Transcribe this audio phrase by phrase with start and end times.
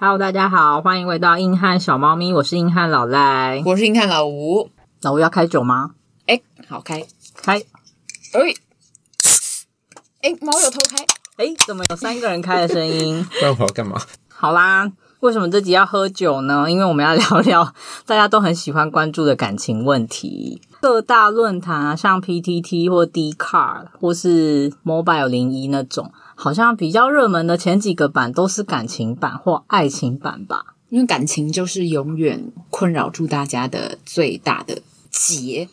[0.00, 4.70] Hello，大家好，欢迎回到硬汉小猫咪，我是硬汉老赖，我是硬汉老吴。
[5.02, 5.90] 老吴要开酒吗？
[6.26, 7.04] 哎，好开
[7.42, 7.56] 开。
[7.58, 8.40] 哎，
[10.22, 11.04] 哎，猫有偷开。
[11.38, 13.26] 哎，怎么有三个人开的声音？
[13.40, 14.00] 不然我要干嘛？
[14.28, 14.88] 好啦，
[15.18, 16.70] 为什么这集要喝酒呢？
[16.70, 17.74] 因为我们要聊聊
[18.06, 20.62] 大家都很喜欢关注的感情问题。
[20.80, 30.76] 各大论坛啊，像 PTT 或 Dcard 或是 Mobile 零一那种，好像比较热门的前几个版都是感情版或爱情版吧。
[30.88, 35.68] 因为感情就是永远困扰住大家的最大的结。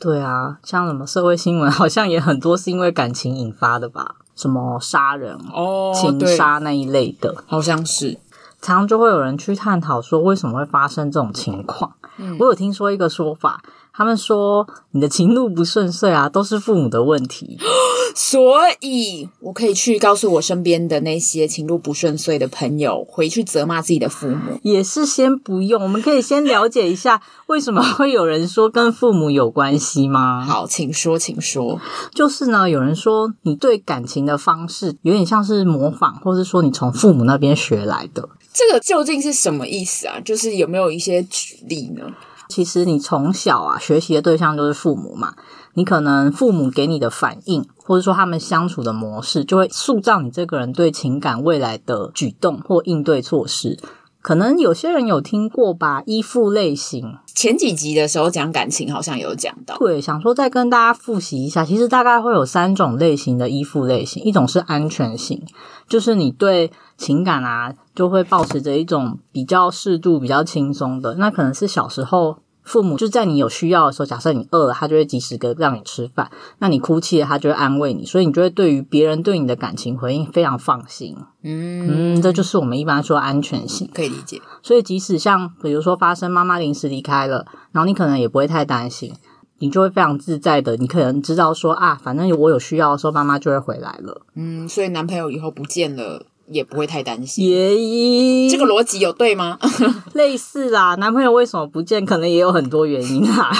[0.00, 4.16] 对啊，像什么社会新闻，好像也很多是因为感情引发的吧？
[4.34, 8.18] 什么杀人哦、情杀那一类的，好像是。
[8.62, 11.92] 常常就会有人去探讨说，为什么会发生这种情况？
[12.16, 13.62] 嗯，我有听说一个说法。
[13.92, 17.58] 他们说你的情路不顺遂啊，都是父母的问题。
[18.14, 24.58] 所以，我可以去告诉我身边的那些情路不顺遂的朋友，回去责骂自己的父母。
[24.62, 30.44] 也是先不用，我们可以先了解一下，为什么会有人说跟父母有关系吗？
[30.44, 31.80] 好，请说，请说。
[32.14, 38.28] 就是呢，有人说你对感情的方式有点像是模仿，或是说你从父母那边学来的。
[38.52, 40.18] 这个究竟是什么意思啊？
[40.20, 42.04] 就是有没有一些举例呢？
[42.48, 45.34] 其实你从小啊学习的对象就是父母嘛，
[45.76, 53.78] 你可能父母给你的反应，或者说他们相处的模式，就会塑造你这个人对情感未来的举动或应对措施。
[54.22, 57.18] 可能有些人有听过吧，依附类型。
[57.26, 59.76] 前几集的时候讲感情，好像有讲到。
[59.76, 65.44] 对，想说再跟大家复习一下，其实大概会有三种类型的依附类型，一种是安全型，
[65.86, 71.16] 就是你对情感啊，就会保持着一种比较适度、比较轻松的。
[71.16, 72.38] 那可能是小时候。
[72.66, 76.26] 父母就在你有需要的时候，假设你饿了，他就会及时的让你吃饭；
[76.58, 81.16] 那你哭泣了，他就会安慰你，所以你就会对于别人对你的感情回应非常放心。
[81.44, 84.42] 嗯嗯，这就是我们一般说安全性，可以理解。
[84.62, 89.14] 所以即使像比如说发生妈妈临时离开了，然后你可能也不会太担心，
[89.60, 94.22] 你就会非常自在的，你可能知道说啊，反正我有需要的时候，妈妈就会回来了。
[94.34, 96.26] 嗯，所以男朋友以后不见了。
[96.48, 99.58] 也不会太担心，耶，这个逻辑有对吗？
[100.14, 103.50] 类似啦，男朋友为什么不见，可能也有很多原因啦。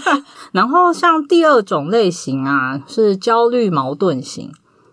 [0.52, 4.52] 然后像第二种类型啊，是焦虑矛盾型，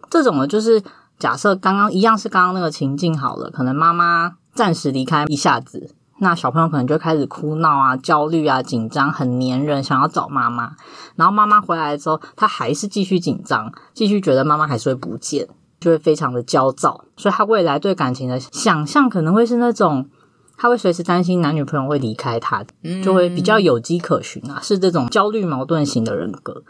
[0.09, 0.81] 这种呢，就是
[1.19, 10.71] 假设刚刚一样是刚刚那个情境好了，可能妈妈暂时离开一下子，那小朋友可能就开始哭闹啊、焦虑啊、紧张，很黏人，想要找妈妈。
[11.15, 15.47] 然后妈妈回来之后，他还是继续紧张，继续觉得妈妈还是会不见。
[15.81, 20.07] 就会非常的焦躁，所以他未来对感情的想象可能会是那种，
[20.55, 22.63] 他会随时担心男女朋友会离开他，
[23.03, 26.63] 就会比较有迹可循啊，是这种焦虑矛盾型的人格。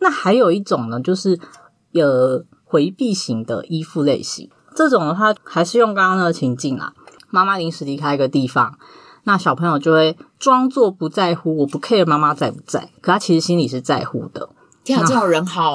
[0.00, 1.40] 那还有一种呢，就是
[1.92, 6.92] 有回避型的依附类型，这种的话还是用刚刚那个情境啦，
[7.30, 8.78] 妈妈临时离开一个地方，
[9.24, 14.50] 那小朋友就会装作不在乎，我不 care 妈妈在不在，可他其实心里是在乎的。
[14.94, 15.74] 天啊，这种人好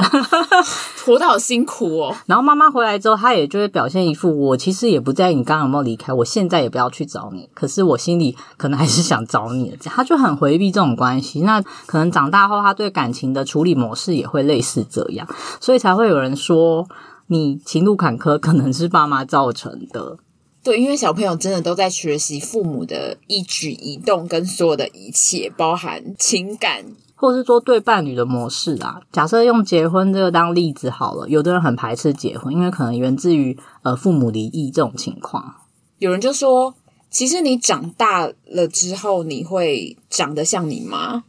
[1.05, 2.15] 活得好辛苦哦。
[2.25, 9.77] 然后妈妈回来之后，她也就会表现一副我其实也不在意你刚刚有没有离开，我现在也不要去找你，可是我心里可能还是想找你的。
[9.77, 11.41] 这样他就很回避这种关系。
[11.41, 15.27] 那可能长大后，他对感情的处理模式也会类似这样，
[15.61, 16.87] 所以才会有人说
[17.27, 20.17] 你情路坎坷可能是爸妈造成的。
[20.63, 26.85] 对，因为小朋友真的都在学习父母的一举一动跟所有的一切，包含情感。
[27.15, 35.55] 或者是说对伴侣的模式啊，假设用结婚这个当例子好了，有的人很排斥结婚，因为可能源自于呃父母离异这种情况。
[35.99, 36.75] 有人就说，
[37.09, 41.23] 其实你长大了之后，你会长得像你妈，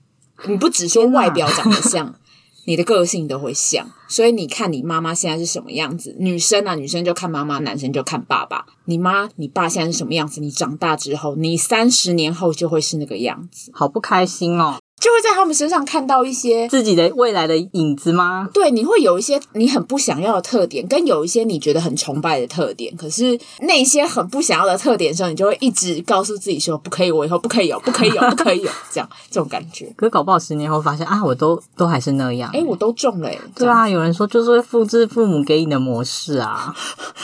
[0.49, 2.15] 你不只说外表长得像，
[2.67, 3.87] 你的个性都会像。
[4.09, 8.67] 所以你看你妈妈现在是什么样子，女生啊，女生就看妈妈，男生就看爸爸。
[8.87, 13.71] 你妈你爸现在是什么样子，你长大之后，你三十年后就会是那个样子。
[13.75, 14.79] 好不开心哦。
[15.05, 18.49] 就会在他们身上看到一些自己的未来的影子吗？
[18.55, 22.97] 对，你会有一些你很不想要的特点，跟有一些你觉得很崇拜的特点。
[22.97, 29.93] 可是那些很不想要的特点的时候，你就会一直告诉自己说：“不可以，我以后不可以有，不可以有，不可以有。”这样这种感觉。
[29.95, 32.51] 可是搞不好十年后发现啊，我都都还是那样。
[32.53, 33.39] 诶，我都中了诶。
[33.55, 36.75] 对啊，有人说就是会复制父母给你的模式啊。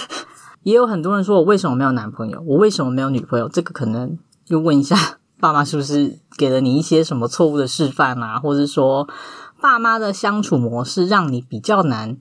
[0.65, 2.39] 也有很多人说我为什么没有男朋友？
[2.47, 3.49] 我为什么没有女朋友？
[3.49, 5.17] 这个可能就问一下。
[5.41, 8.39] 爸妈是不是给了你一些什么错误的示范啊？
[8.39, 9.09] 或者说，
[9.61, 12.19] 爸妈的相处模式让你比较难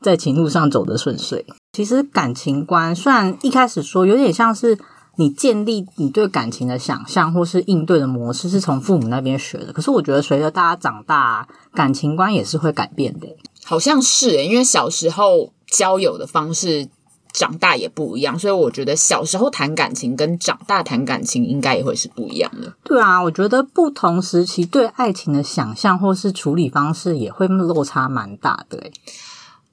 [0.00, 1.44] 在情路上走得顺遂？
[1.72, 4.78] 其实感情观虽然一开始说有点像是
[5.16, 13.28] 你建立你对感情的想象或是应对的模式是从父母那边学的，可是我觉得随着大家长大，感情观也是会改变的。
[13.64, 16.88] 好像是诶，因为小时候交友的方式。
[17.34, 22.72] 长大也不一样，所以我觉得小时候谈感情跟长大谈感情应该也会是不一样的。
[22.84, 28.90] 对啊，我觉得不同时期对爱情的想象或是处理方式也会落差蛮大的。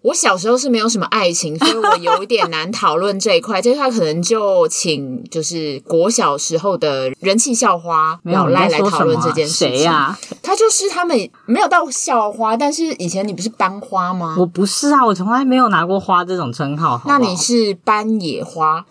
[0.02, 3.62] 我小时候是没有什么爱情，所以我有一点难讨论这一块。
[3.62, 9.68] 这一块可能就请就是国小时候的人气校花 老赖来讨论这件事情。
[9.70, 10.20] 谁呀、啊？
[10.42, 14.36] 他就是他们没有到校花，但是以前你不是班花吗？
[14.40, 17.04] 我不是啊，我从来没有拿过花这种称号好好。
[17.08, 18.86] 那你是班野花？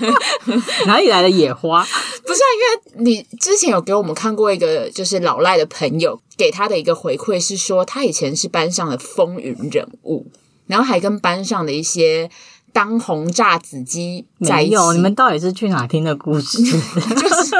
[0.86, 1.82] 哪里来的野花？
[1.82, 6.20] 不是啊，因为你之前有给我们看过一个，就是老赖的朋友。
[6.36, 10.26] 给他的一个回馈是说，他以前是班上的风云人物，
[10.66, 12.28] 然后还跟班上的一些
[12.74, 14.70] 当红炸子鸡在一起。
[14.72, 16.62] 没有，你们到底是去哪听的故事？
[16.62, 17.56] 就是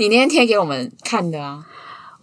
[0.00, 1.64] 你那天贴给我们看的啊。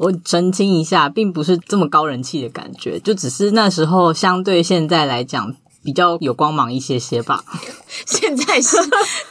[0.03, 5.55] 我澄清一下，并不是这么高人气的感觉，就只是那时候相对现在来讲。
[5.85, 7.44] 比较有光芒一些些吧。
[8.07, 8.77] 现在是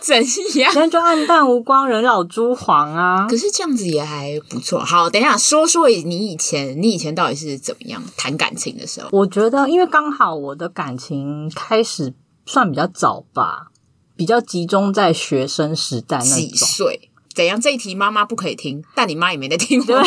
[0.00, 0.14] 怎
[0.60, 0.70] 样？
[0.70, 3.26] 现在就暗淡无光，人老珠黄啊。
[3.26, 4.78] 可是这样子也还不错。
[4.80, 9.08] 好，等一下说说你以前，你以前到底是怎么样谈感情的时候？
[9.12, 12.12] 我觉得，因为刚好我的感情开始
[12.44, 13.68] 算比较早吧，
[14.14, 16.36] 比较集中在学生时代那种。
[16.36, 17.08] 几岁？
[17.34, 17.61] 怎样？
[17.61, 19.82] 这一题妈妈不可以听，但你妈也没在听。
[19.84, 19.96] 对。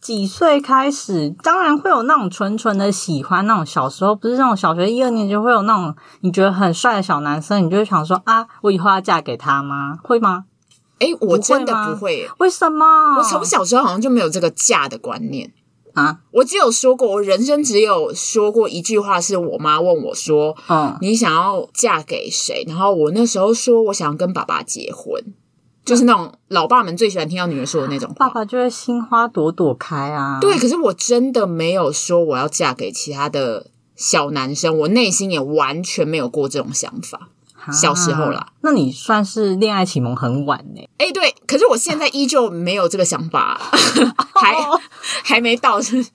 [0.00, 1.34] 几岁开始？
[1.42, 9.98] 当然会有那种纯纯的喜欢，那种小时候不是那种小学一二年级会有那种你觉得很帅的小男生，你就会想说啊，我以后要嫁给他吗？
[10.02, 10.44] 会吗？
[11.00, 12.28] 诶，我真的不会。
[12.38, 13.16] 为什么？
[13.18, 15.52] 我从小时候好像就没有这个嫁的观念
[15.98, 16.18] 啊。
[16.30, 25.22] 我只有说过，我人生只有说过一句话，是我妈问我说：“嗯，你想要嫁给谁？”然后我那时候说我想要跟爸爸结婚。
[25.84, 30.38] 就是那种老爸们最喜欢听到女人说的那种话，爸爸就会心花朵朵开啊。
[30.38, 37.30] 对，可是我真的没有说我要嫁给其他的小男生，我内心也完全没有过这种想法。
[37.72, 40.88] 小时候啦，那你算是恋爱启蒙很晚呢？
[40.98, 43.60] 哎，对，可是我现在依旧没有这个想法，
[44.34, 44.54] 还
[45.24, 46.06] 还没到是。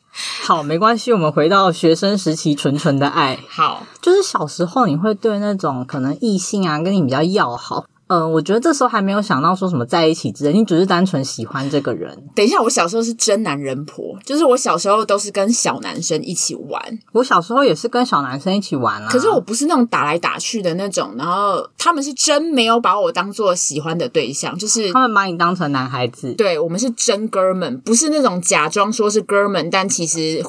[0.44, 3.40] 好，没关系，我们回到学生时期纯纯的爱。
[3.50, 7.86] 好，就是小时候你会对那种可能异性啊，跟你比较要好。
[8.14, 12.16] 嗯，我觉得这时候还没有想到说什么在一起之类，你只是单纯喜欢这个人。
[12.36, 17.00] 等一下，我小时候是真男人婆，就是我小时候都是跟小男生一起玩。
[17.14, 26.34] 我小时候也是跟小男生一起玩啊，可是我不是那种打来打去的那种，然后他们是真没有把我当做喜欢的对象，就是他们把你当成男孩子。
[26.34, 30.44] 对，我们是真哥们，不是那种假装说是哥们，但其实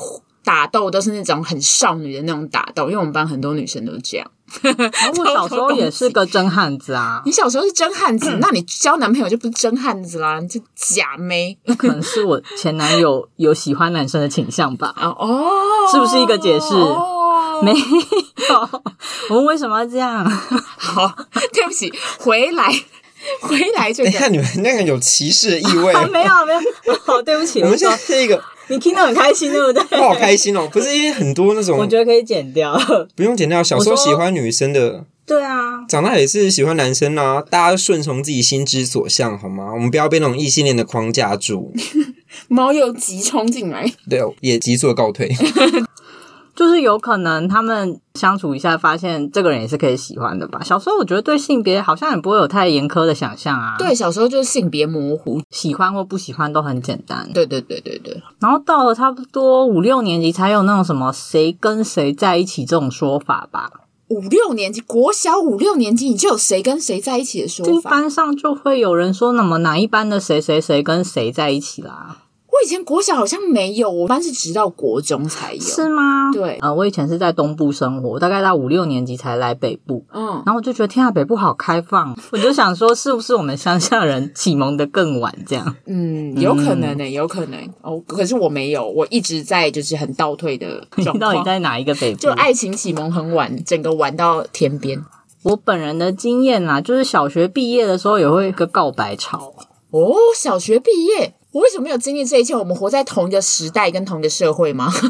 [0.44, 4.30] 打斗都是那种很少女的那种打斗，因为我们班很多女生都是这样。
[5.18, 7.22] 我小时候也是个真汉子啊！
[7.26, 11.58] 你小时候是真汉子， 那你交男朋友就不是真汉子啦，你就假妹。
[11.76, 14.94] 可能是我前男友有喜欢男生的倾向吧？
[14.96, 15.50] 哦，
[15.90, 16.74] 是不是一个解释？
[16.74, 18.82] 哦、没有，
[19.30, 20.24] 我们为什么要这样？
[20.76, 21.12] 好，
[21.52, 22.72] 对不起，回来，
[23.40, 24.10] 回来这个。
[24.10, 25.92] 等一下，你们那个有歧视的意味？
[25.94, 26.60] 啊、没有，没有。
[27.04, 28.42] 好，对不起，我们现在是一个。
[28.68, 29.98] 你听得很开心，对不对？
[29.98, 30.68] 我好开心哦！
[30.72, 32.78] 不是因为很多那种，我觉得可以剪掉，
[33.14, 33.62] 不用剪掉。
[33.62, 37.42] 小时候喜欢女生的，对啊，长大也是喜欢男生啊。
[37.42, 39.72] 大家顺从自己心之所向，好吗？
[39.74, 41.72] 我们不要被那种异性恋的框架住。
[42.48, 45.30] 猫又急冲进来，对，也急速告退。
[46.54, 50.60] 就是有可能他们相处一下，发现这个人也是可以喜欢的吧。
[50.62, 53.74] 小时候我觉得对性别好像也不会有太严苛的想象啊。
[53.78, 57.28] 对，小时候就是性别模糊，喜欢或不喜欢都很简单。
[57.34, 58.22] 对对对对对。
[58.40, 63.70] 然后到了差不多五六年级才有那种什么谁跟谁在一起这种说法吧。
[64.08, 67.90] 五六年级，国小五六年级你就有谁跟谁在一起的说法？
[67.90, 72.18] 班上就会有人说，那么哪一班的谁谁谁跟谁在一起啦。
[72.54, 76.30] 我以前国小好像没有，我班是直到国中才有，是吗？
[76.32, 85.74] 对，呃，我以前是在东部生活，大概到五六年级才来北部，嗯，然后我就觉得天啊，北部好开放，我就想说，是不是我们乡下人启蒙的更晚这样？
[85.86, 88.00] 嗯，有可能呢、欸，有可能哦。
[88.06, 91.16] 可是我没有，我一直在就是很倒退的 状况。
[91.16, 92.20] 你到底在哪一个北部？
[92.20, 95.02] 就爱情启蒙很晚，整个玩到天边。
[95.42, 99.52] 我本人的经验啊，就是小学毕业的时候也会一个告白潮
[99.90, 101.34] 哦，小学毕业。
[101.54, 102.52] 我为什么没有经历这一切？
[102.54, 104.92] 我们活在同一个时代跟同一个社会吗？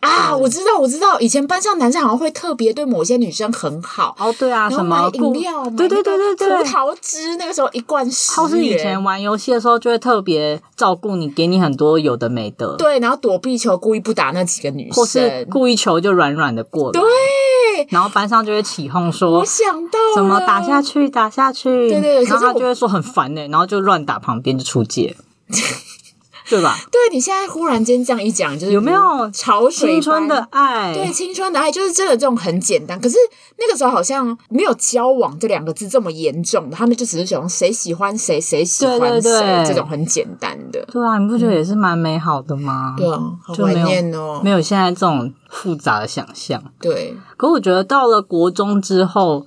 [0.00, 4.34] 啊，我知道，我知道，以前班上男生好像会特别对某些女生很好哦。
[4.36, 5.64] 对啊，什么饮料？
[5.76, 8.48] 对对对对对，葡萄汁那个时候一罐十元。
[8.48, 12.74] 或是以前玩游戏的时候就会特别照顾你，给你很多有的没的。
[12.76, 17.00] 对，然后躲避球故意不打那几个女生，或是故意球就软软的过来。
[17.00, 25.16] 对，然后班上就会起哄说：“我想到怎么打下去，打下去。”对对对，然后他就会说很烦呢，然后就乱打旁边就出界。
[26.50, 26.78] 对吧？
[26.90, 30.94] 对，你现在忽然间这样一讲，就是有没有潮水青春的爱？
[30.94, 32.98] 对，青春的爱就是真的这种很简单。
[32.98, 33.18] 可是
[33.58, 40.82] 那个时候好像没有交往这两个字这么严重的，他们就只是想谁喜欢谁，谁喜欢谁这种很简单的。
[40.90, 42.94] 对啊，你不觉得也是蛮美好的吗？
[42.96, 46.62] 对啊，好怀念哦，没有现在这种复杂的想象。
[46.80, 49.44] 对，可我觉得到了国中之后，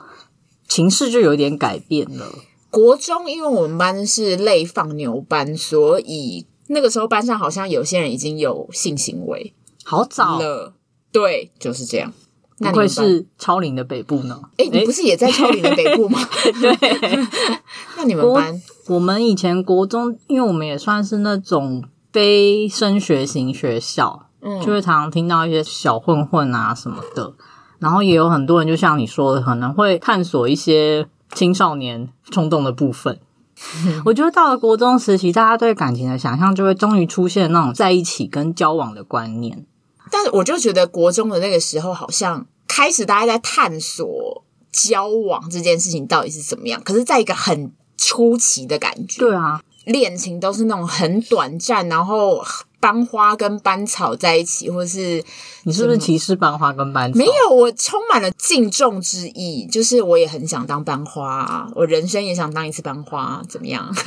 [0.67, 2.27] 情势就有点改变了。
[2.71, 10.73] 国中，因为我们班是类放牛班，所以那个时候班上好像有些人已经有性行为，好早了。
[11.11, 12.13] 对，就是这样。
[12.59, 14.39] 那会是超龄的北部呢？
[14.57, 16.19] 诶，你不是也在超龄的北部吗？
[16.61, 17.17] 对。
[17.97, 18.61] 那你们班？
[18.87, 27.33] 我们以前国中，因为我们也算是那种非升学型学校，嗯，就会常常听到一些小混混啊什么的，
[27.79, 31.07] 然后也有很多人，就像你说的，可能会探索一些。
[31.33, 33.19] 青少年冲动的部分，
[34.05, 39.65] 我觉得到了国中时期，大家对感情的想象就会终于出现那种在一起跟交往的观念。
[40.11, 46.81] 但是我就觉得国中的那个时候，好像开始大家在探索交往这件事情到底是怎么样。
[46.83, 52.43] 可是，在一个很初期的感觉，对啊，恋情都是那种很短暂，然后。
[52.81, 55.23] 班花跟班草在一起，或是
[55.63, 57.17] 你是不是歧视班花跟班草？
[57.17, 59.65] 没有，我充满了敬重之意。
[59.67, 63.89] 就是我也很想当班花，我人生也想当一次班花，怎么样？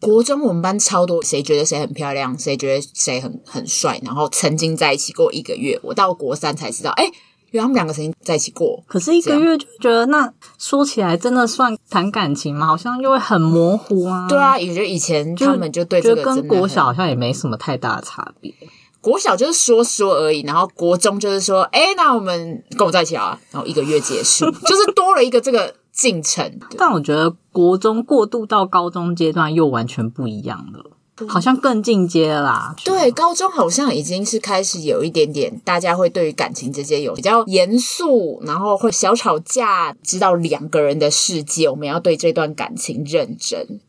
[0.00, 5.76] 国中我们班超多，谁觉得谁很漂亮，谁觉得谁很很帅，然后曾经在一起过一个月。
[5.82, 7.12] 我到国三才知道，哎、欸。
[7.50, 12.66] 因为他们两个曾经在一起过，可是一个月就觉得那说起来真的算谈感情吗？
[12.66, 14.26] 好像又会很模糊啊。
[14.28, 18.54] 对啊，也就以前他们就对这个就跟国小好像也没什么太大的差别。
[19.00, 26.58] 国小就是说说而已，然后国中就是说，哎，那我们跟我在一起啊，然后一个月结束， 就是多了一个这个进程。
[26.76, 30.90] 但我觉得国中过渡到高中阶段又完全不一样了。
[31.26, 32.74] 好像更进阶了啦。
[32.84, 43.80] 对，高中好像已经是开始有一点点，大家会对于感情这些有比较严肃，然后会小吵架，知道两个人的世界，我们要对这段感情认真。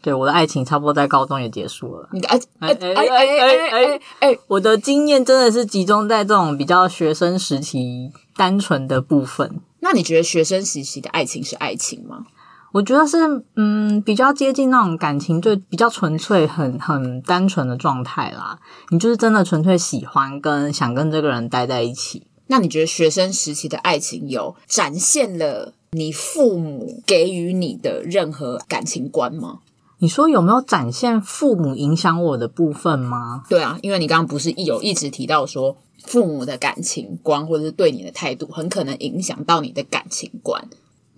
[0.00, 2.08] 对，我的爱情差不多在高中也结束了。
[2.12, 9.60] 你的爱，哎哎哎哎哎哎，我的经验真的是集中在这种比较学生时期单纯的部分。
[9.80, 12.26] 那你觉得学生时期的爱情是爱情吗？
[12.72, 13.16] 我觉得是，
[13.56, 18.58] 嗯，比较接近那种感情，就比较纯粹、很很单纯的状态啦。
[18.90, 22.26] 你就是真的纯粹喜欢跟想跟这个人待在一起。
[22.48, 29.60] 那你觉得学生时期的爱情有展现了你父母给予你的任何感情观吗？
[29.98, 33.42] 你说有没有展现父母影响我的部分吗？
[33.48, 40.68] 对啊，因为你刚刚不是有一直提到说父母的感情观或者是对你的态度，很可能影响到你的感情观。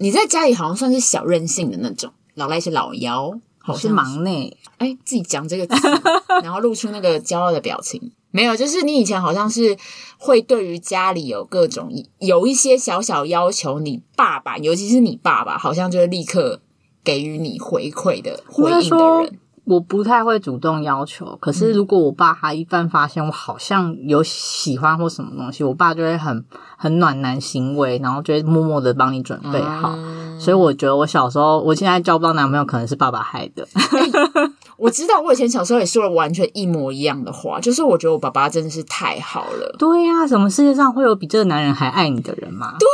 [0.03, 4.57] 你在家里好像算是小任性的那种，老赖是老幺，好是忙内。
[4.79, 5.89] 哎，自己讲这个词，
[6.43, 8.11] 然后露出那个骄傲的表情。
[8.31, 9.77] 没有，就是你以前好像是
[10.17, 16.63] 会对于家里有各种有一些小小要求，你爸爸，尤其是你爸爸，好像就会立刻
[17.05, 19.39] 给予你回馈的回应的人。
[19.71, 26.45] 我不太会主动要求，可是如果我爸他一旦发现我好像有喜欢或什么东西，我爸就会很
[26.77, 29.93] 很暖男行为，然后就会默默的帮你准备好。
[29.95, 33.63] 嗯、所以我觉得我小时候，我现在交不到男朋友，可能是爸爸害的。
[33.63, 39.77] 欸、我知道，我以前小时候也说了完全一模一样的话，就是我觉得我爸爸真的是太好了。
[39.79, 42.75] 对呀、啊，什么世界上会有比这个男人还爱你的人吗？
[42.81, 42.89] 对，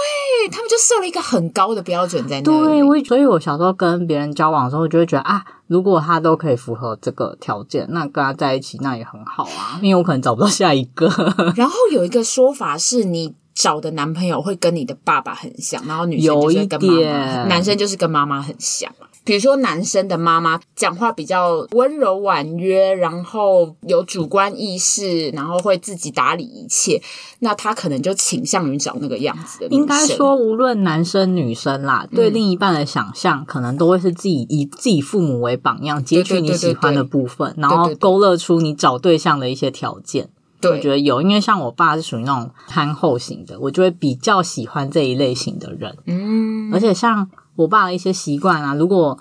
[0.49, 2.67] 他们就设了一个很高的标准在那里。
[2.67, 5.45] 对，我所以，我小时候跟别人交往的时候，我就会觉得啊。
[5.69, 11.09] 如果他都可以符合这个条件，那跟他在一起那也很好啊，因为我可能找不到下一个。
[11.57, 18.89] 然后有一个说法是，你找的男朋友会跟你的爸爸很像，然后女生就是跟妈妈，男生就是跟妈妈很像。
[19.27, 27.03] 比如说，男生的妈妈讲话比较温柔婉约，然后有主观意识，然后会自己打理一切，
[27.41, 29.67] 那他可能就倾向于找那个样子的。
[29.67, 40.31] 应该说，无论男生女生啦，对另一半的想象，可能都会是自己以自己父母为榜样，截取你喜欢的部分，然后勾勒出你找对象的一些条件。
[40.61, 45.97] 对，我觉得有，因为像我爸是属于那种憨厚型的，我就会比较喜欢这一类型的人。
[46.07, 47.29] 嗯，而且像。
[47.57, 49.19] 我爸的一些习惯啊，如果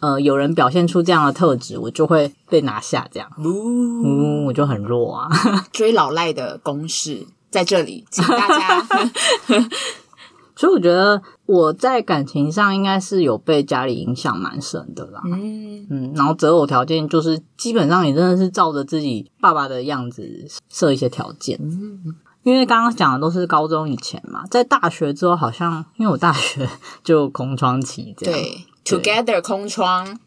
[0.00, 3.08] 呃有人表现出这样的特质，我就会被拿下。
[3.10, 5.28] 这样，呜、嗯，我就很弱啊。
[5.72, 8.86] 追老赖的公式在这里，请大家。
[10.54, 15.22] 所以我觉得我在感情上应该是有被家里影响蛮深的啦。
[15.24, 21.56] 嗯嗯，然后择偶条件就是基本上也真的是照着自己爸爸的样子设一些条件。
[21.60, 22.16] 嗯
[22.48, 26.66] 因为刚刚讲的都是高中以前嘛，在大学之后好像，因为我大学
[27.04, 30.18] 就空窗期这样，对，对，Together 空窗，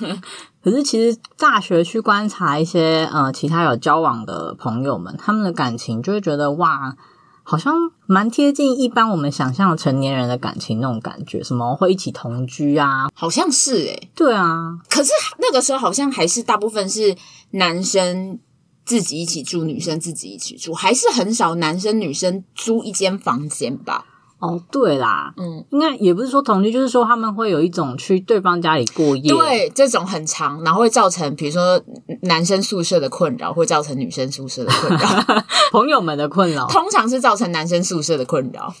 [0.62, 6.94] 可是其实大学去观察一些呃其他有交往的朋友们，他们的感情就会觉得哇，
[7.42, 7.74] 好像
[8.06, 13.08] 蛮贴近一般我们想象成年人的感情那种感觉，什么会一起同居啊？
[13.14, 14.78] 好像是诶、欸、对啊。
[14.88, 17.16] 可是那个时候好像还是大部分是
[17.52, 18.38] 男生
[18.84, 24.06] 自己一起住，女生自己一起住，还是很少男生女生租一间房间吧。
[24.40, 31.80] 哦，对啦，嗯，应该也不是说同居，就是说他们会有一种去对方家里过夜，对，这种很长，然后会造成比如说
[32.22, 38.74] 男生宿舍的困扰，会造成女生宿舍的困扰， 朋友们的困扰，通常是造成男生宿舍的困扰。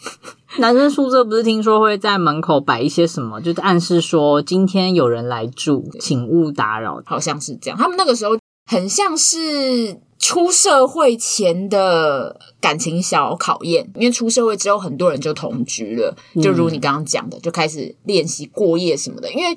[0.58, 7.78] 男生宿舍不是听说会在门口摆一些什么，就是暗示说今天有人来住，请勿打扰，好像是这样。
[7.78, 10.00] 他们那个时候很像是。
[10.24, 19.28] 出社会前的感情小考验，因为出社会之后，很多人就同居了，就如你刚刚讲的，就开始练习过夜什么的。
[19.32, 19.52] 因为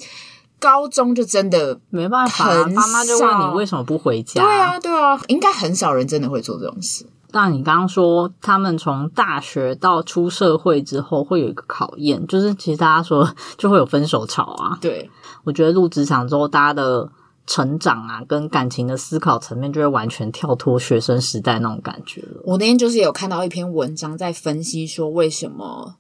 [0.60, 4.42] 高中就真的没办法，妈妈就问你为什么不回家？
[4.42, 7.06] 对啊，对啊，应该很少人真的会做这种事。
[7.30, 14.80] 但你刚刚说他们从大学到出社会之后会有一个考验，就是其实大家说 就会有分手潮啊。
[14.82, 15.12] 对，
[15.44, 17.08] 我觉得入职场之后，大家的。
[17.48, 22.42] 成长啊，跟感情的思考层面就会完全跳脱学生时代那种感觉了。
[22.44, 25.96] 我那天就是有看到一篇文章，在分析说为什么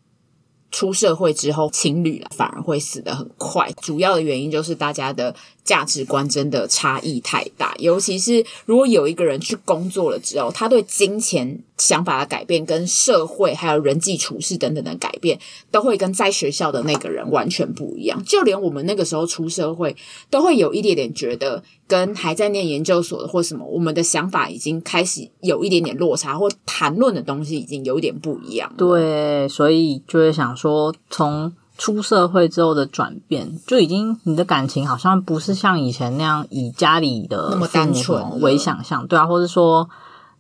[0.72, 5.36] 出社会之后情侣反而会死得很快，主要的原因就是大家的。
[5.66, 15.40] 价值观真的差异太大，尤其是如果有一个人去工作了之后，他对金钱想法的改变，跟社会还有人际处事等等的改变，
[15.72, 18.24] 都会跟在学校的那个人完全不一样。
[18.24, 19.96] 就连我们那个时候出社会，
[20.30, 28.72] 都会有一点点觉得，跟还在念研究所的或什么，我们的想法已经开始有一点点落差，或谈论的东西已经有点不一样。
[28.78, 31.54] 对，所以就会想说从。
[31.78, 39.90] 出社会之后的转变，就已经你的感情好像不是像以前那样以家里的那么单纯为想象，对啊，或者说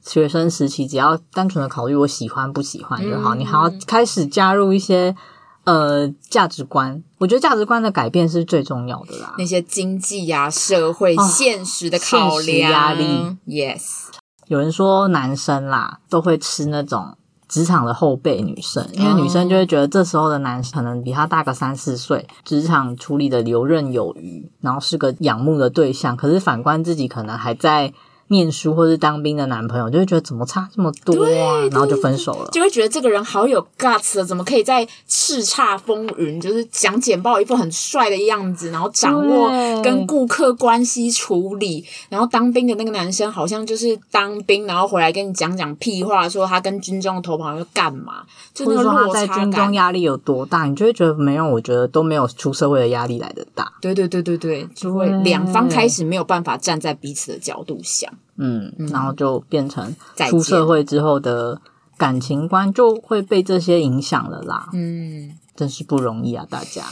[0.07, 5.15] 学生时期只要单纯的考虑我喜欢不喜欢就好，嗯、你还要开始加入一些
[5.63, 7.03] 呃价值观。
[7.17, 14.09] 我觉得价值观的改变是最重要的啦，那些经济呀、啊、社会现实的考量、压力，yes。
[14.47, 17.17] 有人说男生啦都会吃那种。
[17.47, 26.17] 职场的后辈女生，因为女生就会觉得这时候的男生可能比他大个三四岁，职场处理的游刃有余，然后是个仰慕的对象。
[26.17, 27.93] 可是反观自己，可能还在。
[28.27, 32.49] 念书或是当兵的男朋友，就会觉得怎么差这么多啊，然后就分手了。
[32.51, 39.49] 就会觉得这个人好有 guts 怎么可以在叱咤风云，就是讲简报一副很帅的样子，然后掌握
[39.83, 53.71] 跟顾客关系处理，然后当兵的那个男生好像就是当兵，然后回来跟你讲讲屁话，说他跟军中的头朋友干嘛，就那个他在军中压力有多大，你就会觉得没有，我觉得都没有出社会的压力来的大。
[53.81, 58.11] 对对对对对，就会两方开始没有办法站在彼此的角度想。
[58.37, 59.95] 嗯，然后就变成
[60.29, 61.61] 出社会之后的
[61.97, 64.69] 感情观就会被这些影响了啦。
[64.73, 66.83] 嗯，真是不容易啊，大家。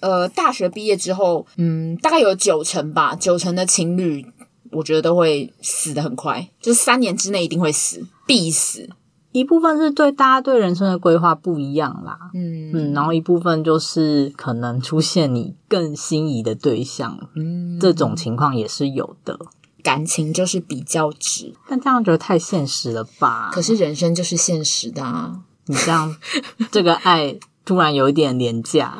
[0.00, 4.26] 呃，大学毕业之后，嗯，大概有九成吧，九成的情侣，
[4.70, 8.90] 我觉得都会死的很快，就是三年之内一定会死，必死。
[9.32, 19.38] 一部分是对大家对人生的规划不一样啦，嗯嗯，然后一部分就是可能出现你更心仪的对象，嗯，这种情况也是有的。
[19.84, 23.50] 感情就是比较值，但这样觉得太现实了吧？
[23.52, 25.40] 可是人生就是现实的啊！
[25.66, 26.16] 你这样，
[26.72, 28.98] 这个爱突然有一点廉价。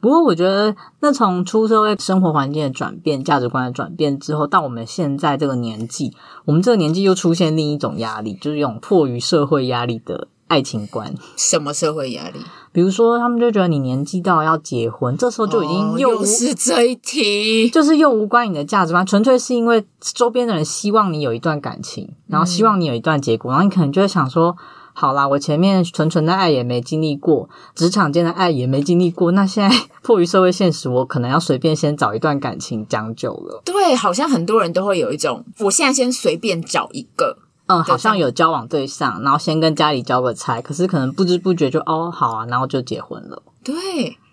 [0.00, 11.12] 不过我觉得，那从出社会生活环境的转变、价值观的转变之后，到我们现在这个年纪，我们这个年纪又出现另一种压力，就是一种迫于社会压力的爱情观。
[11.36, 12.38] 什么社会压力？
[12.70, 24.56] 比如说，他们就觉得你年纪到了要结婚，这时候就已经又，是这一题， 就是又无关你的价值观，纯粹是因为周边的人希望你有一段感情，然后希望你有一段结果，嗯、然后你可能就会想说，
[24.92, 33.62] 好啦，我前面纯纯的爱也没经历过，职场间的爱也没经历过，那现在迫于社会现实，我可能要随便先找一段感情将就了。
[33.64, 37.38] 对，好像很多人都会有一种，我现在先随便找一个。
[37.66, 43.42] 嗯，好像有交往对象，然后先跟家里交个差，可是可能不知不觉就哦好啊，然后就结婚了。
[43.62, 43.74] 对，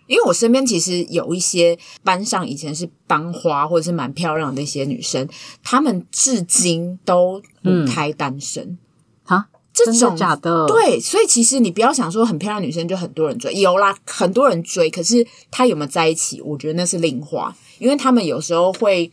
[0.07, 5.25] 因为我身边其实有一些班上以前是班花或者是蛮漂亮的那些女生，
[5.63, 8.77] 她们至今都母胎单身
[9.23, 9.47] 啊？
[9.73, 10.67] 这种真的假的？
[10.67, 16.41] 对，所以其实你不要想说很漂亮女生就很多人追，有啦，很多人追，可是她有没有在一起？
[16.41, 19.09] 我觉得那是另话，因为他们有时候会。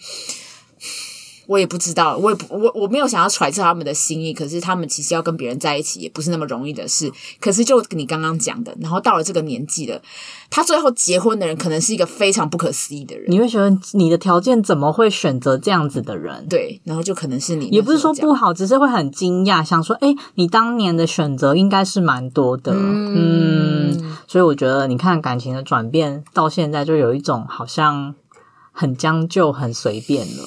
[1.49, 7.11] 我也不知道，我也不我我没有想要揣测他们的心意，可是他们其实要跟别人在一起也不是那么容易的事。
[7.41, 9.99] 可是就你刚刚讲的，然后到了这个年纪了，
[10.51, 13.25] 他最后结婚的人可能是一个非常不可思议的人。
[13.31, 16.47] 你会觉得你的条件怎么会选择这样子的人？
[16.51, 28.15] 对，然后就可能是你，也不是说不好，只是会很惊讶，想说，哎，你当年的选择应该是蛮多的，嗯，嗯，所以我觉得你看感情的转变到现在，就有一种好像
[28.71, 30.45] 很将就、很随便了。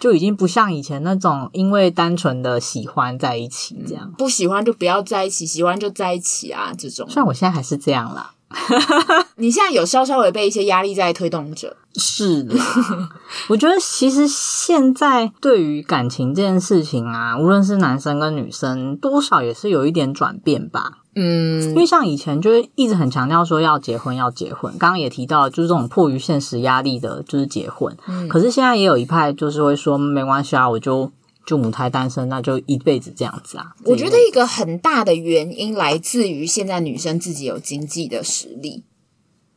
[0.00, 7.06] 就已经不像以前那种因为单纯的喜欢在一起这样，不喜欢就不要在一起，喜欢就在一起啊，这种。
[7.08, 8.32] 虽然我现在还是这样啦，
[9.36, 12.54] 你现在有稍稍微被一些压力在推动着，是的。
[13.48, 20.98] 我觉得其实现在对于感情这件事情啊，无论是男生跟女生，多少也是有一点转变吧。
[21.16, 27.96] 嗯，因为像以前就是一直很强调说要结婚要结婚，刚刚也提到就是这种迫于现实压力的，就是结婚。
[28.06, 31.10] 嗯，可是现在也有一派就是会说没关系啊，我就
[31.50, 33.74] 就母胎单身，那就一辈子这样子啊。
[33.84, 38.84] 我觉得一个很大的原因来自于现在女生自己有经济的实力。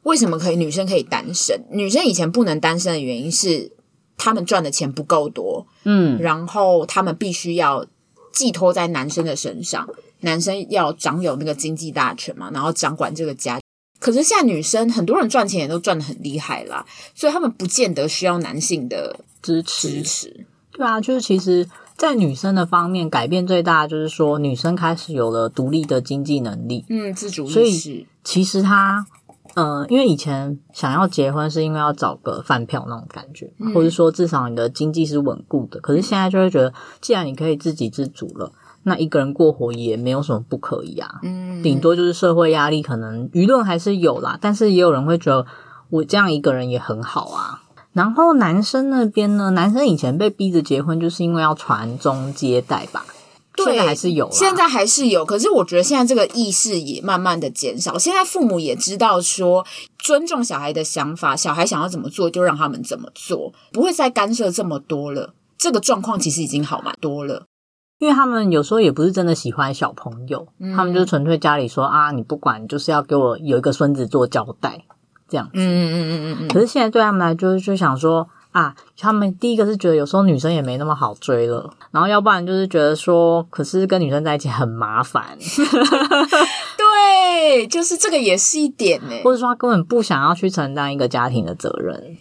[0.02, 1.64] 为什么可以女生可以单身？
[1.70, 3.72] 女生以前不能单身的原因是
[4.18, 7.86] 她们赚的钱不够多，嗯，然后她们必须要
[8.32, 9.88] 寄托在男生的身上。
[10.22, 13.60] 男生要掌有那个经济大权嘛，然后掌管这个家。
[14.00, 19.90] 可是现在女生很多人赚钱也都赚的很厉害啦，所以他们不见得需要男性的支持。
[19.90, 20.48] 支持。
[20.76, 27.54] 对啊，就是其实，在女生的方面，改变最大的就是说，女生开始有了独立的经济能力，嗯，自主意识。
[27.54, 29.06] 所以其实她，
[29.54, 35.80] 呃，因为以前想要结婚是因为要找个饭票那种感觉，嗯，或者说至少你的经济是稳固的。
[35.80, 38.52] 可是现在就会觉得，既然你可以自给自足了。
[38.86, 45.46] 那一个人过活也没有什么不可以啊，嗯，顶多就是社会压力，可能舆论还是有啦，但是也有人会觉得
[45.90, 47.63] 我这样一个人也很好啊。
[47.94, 53.06] 然后男生那边呢，男生以前被逼着结婚，就是因为要传宗接代吧？
[53.56, 55.24] 对，现在还是有，现在还是有。
[55.24, 59.64] 可是我觉得现在这个意识也慢慢的减少，现在父母也知道说
[60.00, 65.36] 尊重小孩的想法，小孩想要怎么做就让他们怎么做，不会再干涉这么多了。
[65.56, 67.46] 这个状况其实已经好蛮多了。
[68.00, 74.84] 因为他们有时候也不是真的喜欢小朋友，嗯、他们就纯粹家里说啊，你不管，就是要给我有一个孙子做交代，
[75.28, 75.52] 这样子。
[75.56, 76.48] 嗯嗯嗯嗯嗯。
[76.48, 85.38] 可是现在对他们来就是，就想说啊，他们第一个是觉得有时候女生也没那么好追了，然后要不然就是觉得说，可是跟女生在一起很麻烦。
[86.78, 92.18] 对，就是这个也是一点呢，或者说他根本不想要去承担一个家庭的责任，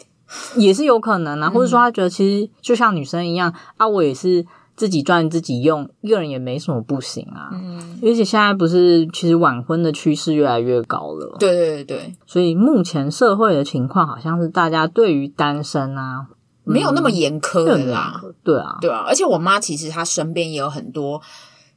[0.57, 1.51] 也是有可能啊。
[1.51, 4.47] 或者说他觉得其实就像女生一样啊，我也是。
[4.75, 7.51] 自己赚自己用，一个人也没什么不行啊。
[7.53, 11.37] 嗯，而且现在不是，其实晚婚的趋势越来越高了。
[11.39, 16.27] 对对对，所以目前社会的情况好像是大家对于单身啊，
[16.65, 18.23] 没有那么严苛的啦。
[18.43, 19.05] 对啊，对啊。
[19.07, 21.21] 而且我妈其实她身边也有很多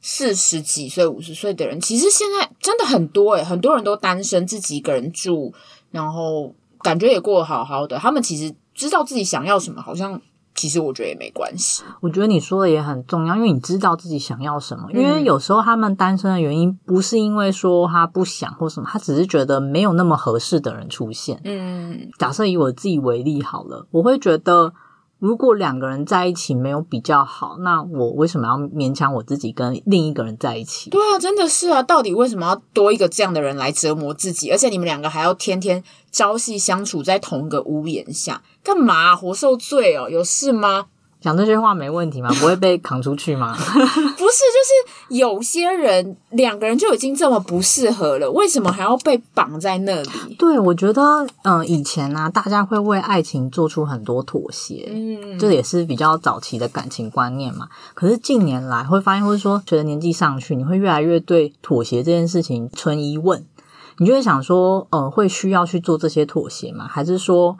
[0.00, 5.52] 四十几岁、五十岁的人，其实现在真的很多诶，很多人都单身，自己一个人住，
[5.90, 7.98] 然后感觉也过得好好的。
[7.98, 10.20] 他们其实知道自己想要什么，好像。
[10.56, 11.84] 其实我觉得也没关系。
[12.00, 14.90] 我觉得你说的也很重要，因为你知道自己想要什么。
[14.92, 21.40] 因为有时候他们单身的原因不是因为说他不想或什么，他只是觉得没有那么合适的人出现。
[21.44, 24.72] 嗯，假设以我自己为例好了，我会觉得。
[25.18, 30.90] 如果两个人在一起没有比较好，那我为什么要勉强我自己跟另一个人在一起？
[30.90, 34.50] 对啊，真的是啊，到底为什么要多一个这样的人来折磨自己？
[34.50, 39.16] 而且你们两个还要天天朝夕相处在同一个屋檐下，干嘛？
[39.16, 40.10] 活受罪哦？
[40.10, 40.86] 有事吗？
[41.26, 42.28] 讲这些话没问题吗？
[42.38, 43.52] 不会被扛出去吗？
[43.58, 50.36] 不是，就是有些人两个人就已经这么不适合了，为什么还要被绑在那里？
[50.38, 51.02] 对，我觉得，
[51.42, 57.66] 嗯、呃，以前呢、啊，大家会为爱情做出很多妥协，嗯，这也是比较早期的感情观念嘛。
[57.94, 63.44] 可是近年来会发现，或者说随着年纪上去，你会越来越对妥协这件事情存疑问，
[63.98, 66.86] 你就会想说，呃，会需要去做这些妥协吗？
[66.86, 67.58] 还是说，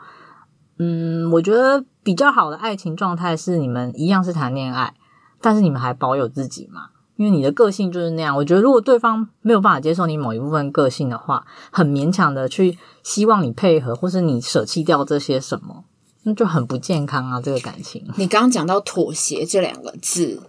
[0.79, 1.83] 嗯，我觉得。
[2.07, 4.93] 比较好的爱情状态是你们一样是谈恋爱，
[5.41, 6.91] 但是你们还保有自己嘛？
[7.17, 8.33] 因为你的个性就是那样。
[8.33, 15.83] 我觉得如果对方没有办法接受你某一部分个性的话，很勉强的去希望你配合，或是你舍弃掉这些什么，
[16.23, 17.41] 那就很不健康啊！
[17.41, 18.07] 这个感情。
[18.15, 20.41] 你刚刚讲到妥协这两个字，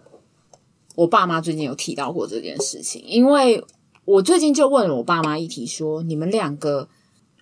[0.95, 3.65] 我爸妈最近有提到过这件事情，因为
[4.05, 6.89] 我最近就问了我爸妈一题，说你们两个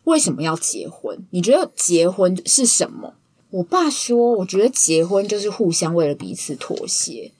[0.05, 1.27] 为什么要结婚？
[1.33, 3.13] 你觉得结婚是什么？
[3.51, 7.33] 我爸说：“我觉得结婚就是互相为了彼此妥协。”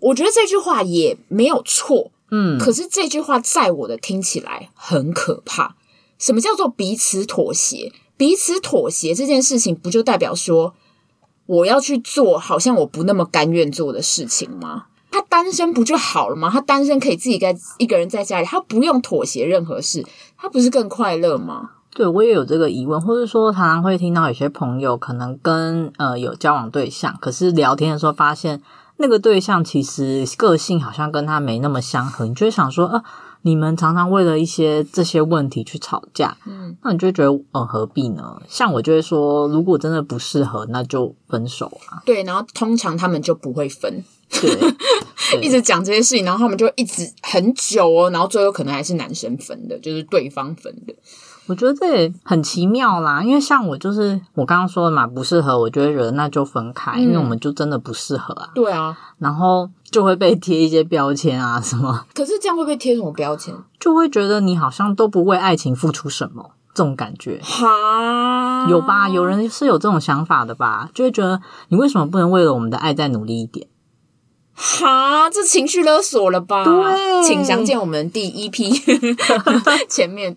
[0.00, 2.58] 我觉得这句话也没有错，嗯。
[2.58, 5.76] 可是这句话在我的听起来很可怕。
[6.18, 7.92] 什么叫做彼此妥协？
[8.16, 10.74] 彼此妥协这件事情，不就代表说
[11.46, 14.86] 我要去做好像我不那么甘愿做的事情吗？
[15.10, 16.50] 他单身不就好了吗？
[16.50, 20.04] 他单身可以自己在一个人在家里，他不用妥协任何事，
[20.36, 21.70] 他不是更快乐吗？
[21.94, 28.60] 对，我也有这个疑问，或者说常常会听到有些朋友可能跟呃有交往对象，可是聊天的时候发现
[28.96, 33.02] 那个对象其实个性好像跟他没那么相合，你就会想说，呃，
[33.42, 38.42] 你们常常为了一些这些问题去吵架，嗯，那你就会觉得，呃，何必呢？
[38.48, 42.02] 像我就会说，如果真的不适合，那就分手啊。
[42.04, 44.74] 对，然后通常他们就不会分，对，
[45.40, 50.94] 一直讲这些事情，然后他们就一直很久哦，然后最后可能还是男生分的，就是对方分的。
[51.46, 58.48] 我觉得这也很奇妙啦，因为像我就是我刚刚说的嘛，不适合，我就会觉得那就分开，嗯、因为我们就真的不适合啊。
[58.54, 62.06] 对啊，然后就会被贴一些标签啊什么。
[62.14, 63.54] 可是这样会被贴什么标签？
[63.78, 67.38] 就会觉得你好像都不为爱情付出什么，这种感觉。
[67.42, 69.10] 哈，有吧？
[69.10, 70.88] 有人是有这种想法的吧？
[70.94, 73.68] 就会觉得你为什么不能为了我们的爱再努力一点？
[74.54, 76.64] 哈，这情绪勒索了吧？
[76.64, 78.70] 对，请详见我们第一批
[79.90, 80.34] 前面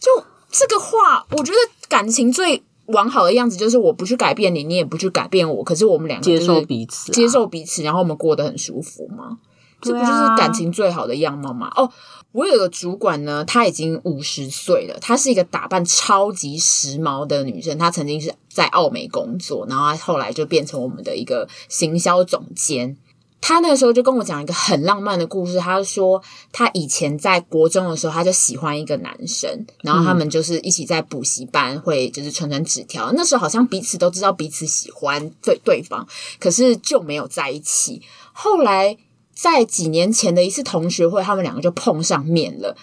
[0.00, 0.24] 就。
[0.50, 1.58] 这个话，我觉得
[1.88, 9.38] 感情最完好的样子就是我不去改变你，你也不去改变我，可是我们两个接受彼此，接受彼此，然后我们过得很舒服吗？
[9.80, 11.72] 这不就是感情最好的样貌吗？
[11.74, 11.90] 哦，
[12.32, 22.96] 我有个主管呢，她已经五十岁了，她是一个打扮超级时髦的女生，她曾经是在奥美工作，然后她后来就变成我们的一个行销总监。
[23.40, 25.58] 他那个时候就跟我讲一个很浪漫的故事。
[25.58, 26.22] 他说，
[26.52, 33.10] 他以前在国中的时候，他就喜欢一个男生，然后他们就是一起在补习班会就是传传纸条。
[33.12, 36.06] 那时候好像彼此都知道彼此喜欢对对方，
[36.38, 38.02] 可是就没有在一起。
[38.32, 38.96] 后来
[39.34, 42.76] 在几年前的一次同学会，他们两个就碰上面了，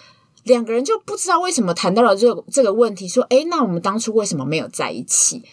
[0.43, 5.43] 两个人就不知道为什么谈到了这个这个问题，说：“诶，那我们当初为什么没有在一起？”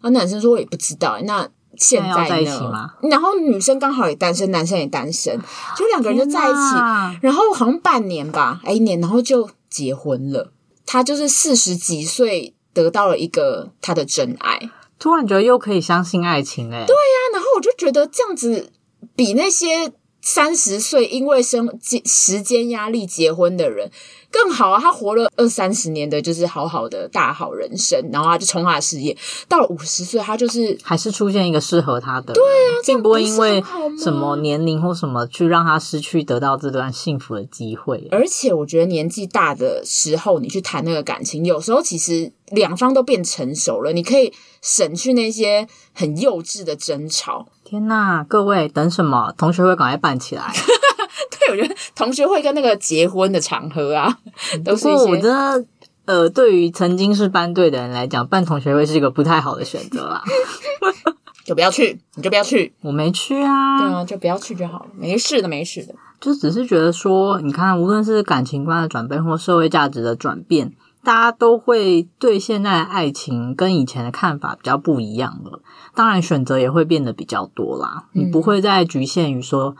[0.00, 2.94] 啊，男生说：“我也不知道。”那现在，在，一起吗？
[3.02, 5.38] 然后女生刚好也单身，男生也单身，
[5.76, 7.18] 就两个人就在一起。
[7.22, 10.52] 然后好像半年吧，哎，一年，然后就结婚了。
[10.84, 16.84] 他就是四十几岁得到了一个他的真爱，突然觉得又可以相信爱情哎。
[16.86, 18.72] 对呀，然后我就觉得这样子
[19.14, 23.90] 比那些三十岁因为生时间压力结婚的人。
[24.30, 24.78] 更好啊！
[24.78, 29.16] 他活了二三十年的，就是好好的大好人生，然后他就冲他的事业。
[29.48, 33.64] 到了五十岁，他就是还是出现一个适合他的，对啊，并不会因为
[33.98, 38.06] 什么年龄或什么去让他失去得到这段幸福的机会。
[38.10, 47.48] 而且我觉得年纪大的时候，你去谈那个感情，有时候其实两方都变成熟了，你可以省去那些很幼稚的争吵。
[47.68, 49.30] 天呐，各位等什么？
[49.36, 50.42] 同学会赶快办起来。
[51.30, 54.18] 对，我觉得同学会跟那个结婚的场合啊，
[54.64, 55.62] 都是我觉得，
[56.06, 60.22] 呃，对于曾经是班队的人来讲，办同学会是一个不太好的选择啦。
[61.44, 62.72] 就不要去，你就不要去。
[62.80, 63.78] 我没去啊。
[63.78, 65.94] 对啊，就不要去就好了，没事的，没事的。
[66.18, 70.72] 就只是觉得说，你看，无论是感情观的转变，或社会价值的转变，
[71.08, 75.62] 大家都会对现在的爱情跟以前的看法比较不一样了。
[75.94, 78.08] 当然，选择也会变得比较多啦。
[78.12, 79.74] 嗯、你不会再局限于说。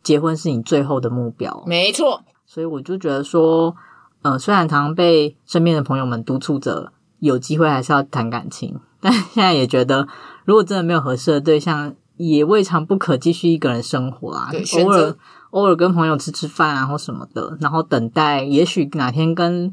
[0.00, 2.22] 结婚是你最后的目标，没错。
[2.46, 3.74] 所以我就觉得说，
[4.22, 10.06] 呃，虽然常常被身边的朋友们督促着有机会还是要谈感情， 但现在也觉得，
[10.44, 14.50] 如果真的没有合适的对象，也未尝不可继续一个人生活啊。
[14.78, 15.16] 偶尔
[15.50, 19.70] 偶尔跟朋友吃吃饭啊，或什么的，然后等待，也许哪天跟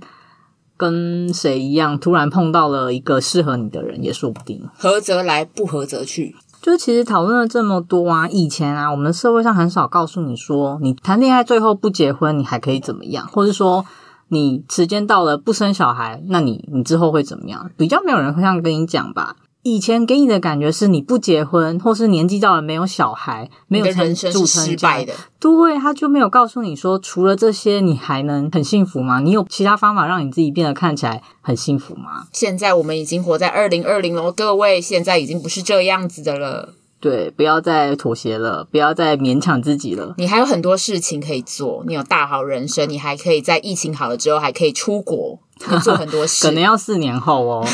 [0.77, 4.67] 跟谁一样，突然碰到了一个适合你的人，也说不定。
[4.77, 6.35] 合则来，不合则去。
[6.61, 13.27] 就其实讨论了这么多啊，以前啊，我们社会上很少告诉你说，你谈恋爱最后不结婚，你还可以怎么样？
[13.27, 13.85] 或是说，
[14.29, 17.69] 你时间到了不生小孩，那你你之后会怎么样？
[17.77, 19.35] 比较没有人会这样跟你讲吧。
[19.67, 29.19] 以前给你的感觉是你不结婚，或是年纪到了没有小孩，没有成组成失败的，对，他就没有告诉你说，除了这些，你还能很幸福吗？
[29.21, 32.27] 你有其他方法让你自己变得看起来很幸福吗？
[32.31, 36.75] 现在我们已经活在二零二零了，各位，现在已经不是这样子的了。
[36.99, 40.13] 对，不要再妥协了，不要再勉强自己了。
[40.19, 45.39] 你还有很多事情可以做，你有大好人生，你还可以在疫情好了之后还可以出国，
[45.83, 46.45] 做很多事。
[46.45, 47.67] 可能要四年后哦，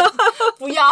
[0.58, 0.82] 不要。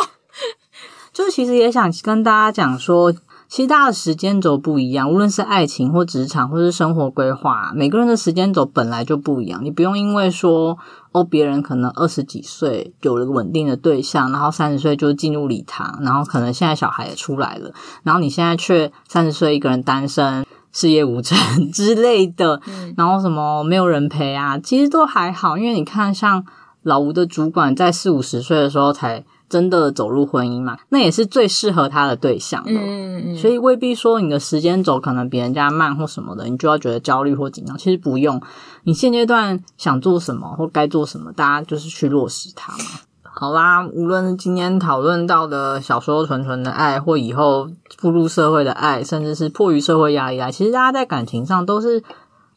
[1.12, 3.12] 就其实也想跟大家讲说，
[3.46, 9.62] 其实大家的时间轴不一样，无论是爱情或职场或是生活规划，每个人的时间轴本来就不一样。
[9.62, 10.78] 你不用因为说
[11.12, 17.70] 哦，别人可能二十几岁有了稳定的对象，然后三十岁就进入礼堂，然后可能现在小孩也出来了，
[18.02, 21.36] 然后你现在却三十岁一个人单身，事业无成
[21.70, 22.62] 之类的，
[22.96, 26.42] 然后什么没有人陪啊，其实都还好，因为你看，像
[26.82, 29.26] 老吴的主管在四五十岁的时候才。
[29.52, 32.72] 真的走入婚姻嘛，那也是最适合他的对象的。
[32.72, 33.36] 嗯。
[33.36, 37.76] 所以未必说你的时间走可能比人家慢或什么的，你就要觉得焦虑或紧张。
[37.76, 38.40] 其实不用，
[38.84, 42.84] 你现阶段想做什么或该做什么，大家就是去落实它嘛。
[43.22, 52.02] 好啦，无论是今天讨论到的小时候纯纯的爱，或以后步入社会的爱，甚至是迫于社会压力啊，其实大家在感情上都是，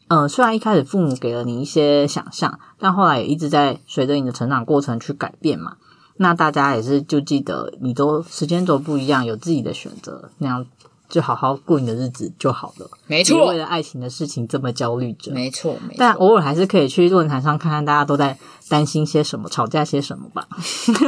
[0.08, 5.76] 嗯，虽然一开始父母给了你一些想象，但后来也一直在随着你的成长过程去改变嘛。
[6.18, 10.66] 那大家也是就记得，你都时间轴不一样，有自己的选择，那样。
[11.08, 13.38] 就好好过你的日子就好了，没错。
[13.38, 15.96] 别为了爱情的事情这么焦虑着，没错，没错。
[15.98, 18.36] 但偶尔还是可以去论坛上看看大家都在
[18.68, 20.48] 担心些什么，吵架些什么吧，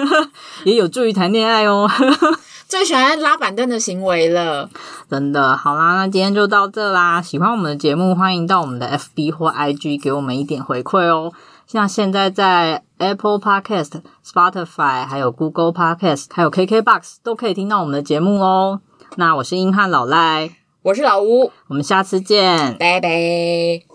[0.64, 1.90] 也有助于谈恋爱哦。
[2.68, 4.70] 最喜欢拉板凳的行为了，
[5.10, 5.56] 真的。
[5.56, 7.20] 好啦，那今天就到这啦。
[7.20, 11.32] 喜欢我们的节目，欢迎到我们的 FB 或 IG 给我们一点回馈哦。
[11.68, 18.80] 像现在在 Apple Podcast、Spotify、还有 Google Podcast、还有 KKBox 都可以听到我们的节目哦。
[19.16, 20.50] 那我是英汉老赖，
[20.80, 23.82] 我是老吴，我们下次见，拜拜。